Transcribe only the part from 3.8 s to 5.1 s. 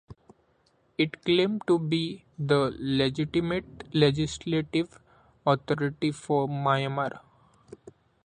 legislative